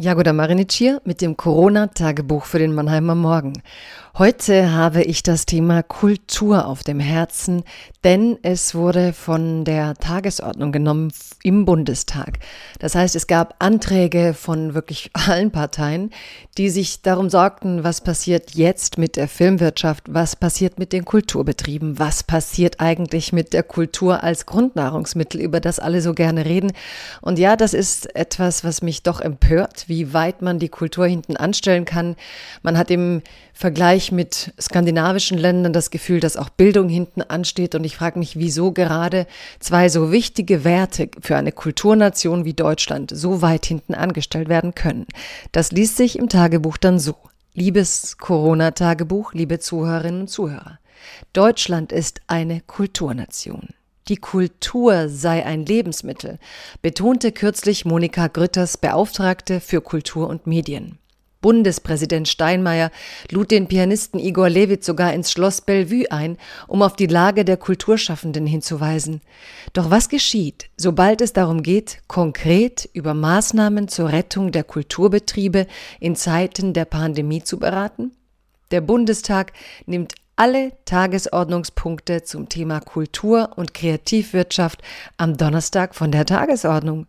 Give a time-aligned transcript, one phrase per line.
[0.00, 3.64] Jagoda Marinic hier mit dem Corona-Tagebuch für den Mannheimer Morgen.
[4.18, 7.62] Heute habe ich das Thema Kultur auf dem Herzen,
[8.02, 11.12] denn es wurde von der Tagesordnung genommen
[11.44, 12.40] im Bundestag.
[12.80, 16.10] Das heißt, es gab Anträge von wirklich allen Parteien,
[16.56, 22.00] die sich darum sorgten, was passiert jetzt mit der Filmwirtschaft, was passiert mit den Kulturbetrieben,
[22.00, 26.72] was passiert eigentlich mit der Kultur als Grundnahrungsmittel, über das alle so gerne reden.
[27.20, 31.36] Und ja, das ist etwas, was mich doch empört, wie weit man die Kultur hinten
[31.36, 32.16] anstellen kann.
[32.62, 37.74] Man hat im Vergleich mit skandinavischen Ländern das Gefühl, dass auch Bildung hinten ansteht.
[37.74, 39.26] Und ich frage mich, wieso gerade
[39.58, 45.06] zwei so wichtige Werte für eine Kulturnation wie Deutschland so weit hinten angestellt werden können.
[45.52, 47.16] Das liest sich im Tagebuch dann so.
[47.54, 50.78] Liebes Corona-Tagebuch, liebe Zuhörerinnen und Zuhörer.
[51.32, 53.70] Deutschland ist eine Kulturnation.
[54.08, 56.38] Die Kultur sei ein Lebensmittel,
[56.80, 60.98] betonte kürzlich Monika Grütters Beauftragte für Kultur und Medien.
[61.40, 62.90] Bundespräsident Steinmeier
[63.30, 66.36] lud den Pianisten Igor Levit sogar ins Schloss Bellevue ein,
[66.66, 69.20] um auf die Lage der Kulturschaffenden hinzuweisen.
[69.72, 75.66] Doch was geschieht, sobald es darum geht, konkret über Maßnahmen zur Rettung der Kulturbetriebe
[76.00, 78.12] in Zeiten der Pandemie zu beraten?
[78.70, 79.52] Der Bundestag
[79.86, 84.82] nimmt alle Tagesordnungspunkte zum Thema Kultur und Kreativwirtschaft
[85.16, 87.06] am Donnerstag von der Tagesordnung.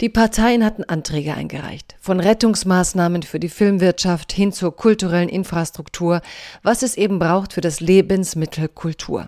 [0.00, 6.20] Die Parteien hatten Anträge eingereicht, von Rettungsmaßnahmen für die Filmwirtschaft hin zur kulturellen Infrastruktur,
[6.62, 9.26] was es eben braucht für das Lebensmittel Kultur.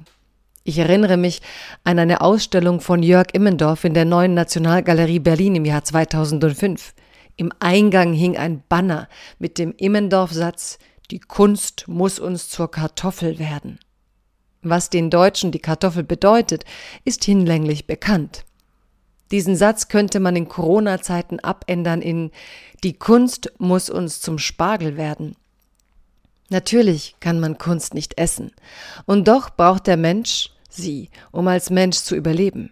[0.62, 1.40] Ich erinnere mich
[1.82, 6.94] an eine Ausstellung von Jörg Immendorf in der neuen Nationalgalerie Berlin im Jahr 2005.
[7.36, 9.08] Im Eingang hing ein Banner
[9.38, 10.78] mit dem Immendorf-Satz
[11.10, 13.78] Die Kunst muss uns zur Kartoffel werden.
[14.60, 16.64] Was den Deutschen die Kartoffel bedeutet,
[17.04, 18.44] ist hinlänglich bekannt.
[19.30, 22.30] Diesen Satz könnte man in Corona-Zeiten abändern in
[22.82, 25.36] Die Kunst muss uns zum Spargel werden.
[26.50, 28.52] Natürlich kann man Kunst nicht essen,
[29.04, 32.70] und doch braucht der Mensch sie, um als Mensch zu überleben.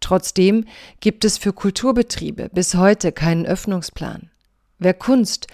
[0.00, 0.66] Trotzdem
[1.00, 4.30] gibt es für Kulturbetriebe bis heute keinen Öffnungsplan.
[4.78, 5.48] Wer Kunst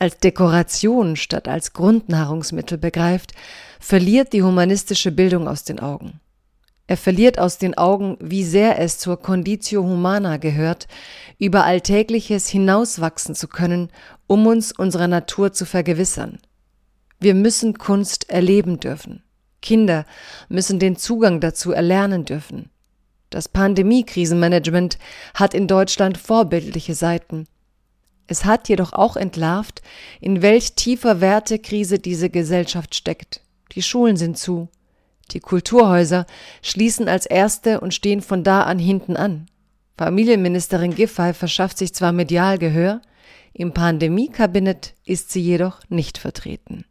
[0.00, 3.34] als Dekoration statt als Grundnahrungsmittel begreift,
[3.78, 6.18] verliert die humanistische Bildung aus den Augen.
[6.86, 10.88] Er verliert aus den Augen, wie sehr es zur Conditio Humana gehört,
[11.38, 13.90] über Alltägliches hinauswachsen zu können,
[14.26, 16.40] um uns unserer Natur zu vergewissern.
[17.20, 19.22] Wir müssen Kunst erleben dürfen.
[19.62, 20.04] Kinder
[20.48, 22.70] müssen den Zugang dazu erlernen dürfen.
[23.28, 24.98] Das Pandemie-Krisenmanagement
[25.34, 27.46] hat in Deutschland vorbildliche Seiten.
[28.30, 29.82] Es hat jedoch auch entlarvt,
[30.20, 33.40] in welch tiefer Wertekrise diese Gesellschaft steckt.
[33.72, 34.68] Die Schulen sind zu,
[35.32, 36.26] die Kulturhäuser
[36.62, 39.46] schließen als erste und stehen von da an hinten an.
[39.98, 43.02] Familienministerin Giffey verschafft sich zwar medial Gehör,
[43.52, 46.84] im Pandemiekabinett ist sie jedoch nicht vertreten.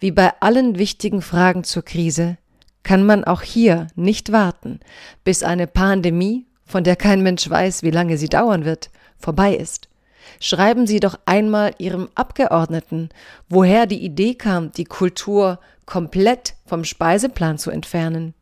[0.00, 2.38] Wie bei allen wichtigen Fragen zur Krise
[2.82, 4.80] kann man auch hier nicht warten,
[5.22, 9.89] bis eine Pandemie, von der kein Mensch weiß, wie lange sie dauern wird, vorbei ist.
[10.38, 13.08] Schreiben Sie doch einmal Ihrem Abgeordneten,
[13.48, 18.34] woher die Idee kam, die Kultur komplett vom Speiseplan zu entfernen.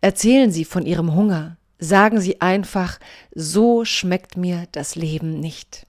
[0.00, 1.56] Erzählen Sie von Ihrem Hunger.
[1.78, 2.98] Sagen Sie einfach,
[3.34, 5.86] so schmeckt mir das Leben nicht.